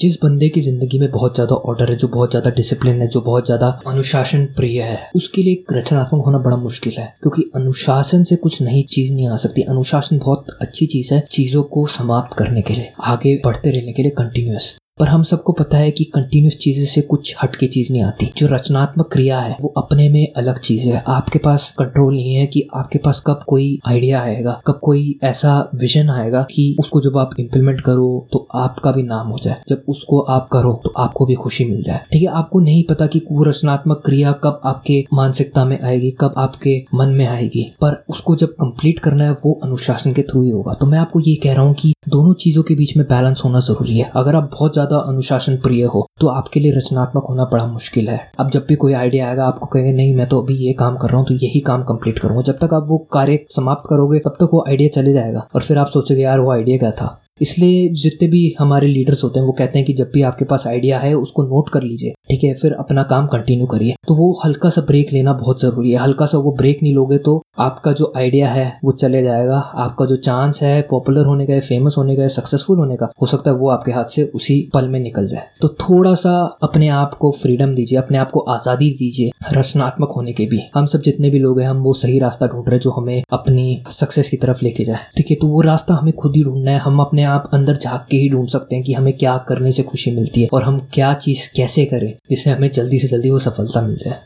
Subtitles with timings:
[0.00, 3.20] जिस बंदे की ज़िंदगी में बहुत ज़्यादा ऑर्डर है, जो बहुत ज़्यादा डिसिप्लिन है, जो
[3.20, 8.36] बहुत ज़्यादा अनुशासन प्रिय है, उसके लिए रचनात्मक होना बड़ा मुश्किल है, क्योंकि अनुशासन से
[8.38, 12.62] कुछ नई चीज़ नहीं आ सकती। अनुशासन बहुत अच्छी चीज़ है चीज़ों को समाप्त करने
[12.62, 16.56] के लिए, आगे बढ़ते रहने के लिए कंटिन्यूस पर हम सबको पता है कि कंटिन्यूस
[16.56, 20.58] चीज़ें से कुछ हटके चीज़ नहीं आती। जो रचनात्मक क्रिया है, वो अपने में अलग
[20.60, 24.80] चीज़ है। आपके पास कंट्रोल नहीं है कि आपके पास कब कोई आइडिया आएगा, कब
[24.82, 29.38] कोई ऐसा विजन आएगा कि उसको जब आप इम्प्लीमेंट करो तो आपका भी नाम हो
[29.42, 32.82] जाए। जब उसको आप करो तो आपको भी खुशी मिल जाए। ठीक है आपको नहीं
[32.84, 37.62] पता कि वो रचनात्मक क्रिया कब आपके मानसिकता में आएगी, कब आपके मन में आएगी।
[37.82, 41.20] पर उसको जब कंप्लीट करना है, वो अनुशासन के थ्रू ही होगा। तो मैं आपको
[41.20, 44.34] ये कह रहा हूँ कि दोनों चीज़ों के बीच में बैलेंस होना ज़रूरी है। अगर
[44.36, 48.50] आप बहुत ज़्यादा अनुशासन प्रिय हो तो आपके लिए रचनात्मक होना बड़ा मुश्किल है। अब
[48.50, 51.18] जब भी कोई आइडिया आएगा, आपको कहेंगे, नहीं, मैं तो अभी ये काम कर रहा
[51.18, 54.50] हूँ तो यही काम कंप्लीट करूँगा। जब तक आप वो कार्य समाप्त करोगे, तब तक
[54.52, 57.18] वो आइडिया चले जाएगा और फिर आप सोचोगे, यार, वो आइडिया क्या था?
[57.40, 60.66] इसलिए जितने भी हमारे लीडर्स होते हैं, वो कहते हैं कि जब भी आपके पास
[60.66, 62.54] आइडिया है, उसको नोट कर लीजिए, ठीक है?
[62.54, 66.26] फिर अपना काम कंटिन्यू करिए। तो वो हल्का सा ब्रेक लेना बहुत ज़रूरी है। हल्का
[66.26, 70.16] सा वो ब्रेक नहीं लोगे तो आपका जो आइडिया है, वो चले जाएगा। आपका जो
[70.18, 73.68] चांस है पॉपुलर होने का फ़ेमस होने का सक्सेसफुल होने का, हो सकता है वो
[73.70, 77.74] आपके हाथ से उसी पल में निकल जाए। तो थोड़ा सा अपने आप को फ्रीडम
[77.74, 81.60] दीजिए, अपने आप को आज़ादी दीजिए, रचनात्मक होने के भी। हम सब जितने भी लोग
[81.60, 85.06] हैं, हम वो सही रास्ता ढूंढ रहे जो हमें अपनी सक्सेस की तरफ़ लेके जाए।
[85.16, 88.06] ठीक है तो वो रास्ता हमें खुद ही ढूंढना है। हम अपने आप अंदर झाँक
[88.10, 90.78] के ही ढूंढ सकते हैं कि हमें क्या करने से खुशी मिलती है और हम
[90.94, 94.18] क्या चीज़ कैसे करें जिससे हमें जल्दी से जल्दी वो सफलता मिल जाए।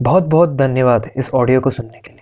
[0.00, 2.21] बहुत बहुत धन्यवाद इस ऑडियो को सुनने के लिए।